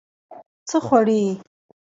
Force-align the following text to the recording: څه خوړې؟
څه 0.69 0.77
خوړې؟ 0.85 1.23